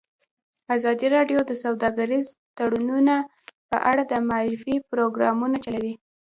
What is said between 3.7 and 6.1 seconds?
اړه د معارفې پروګرامونه چلولي.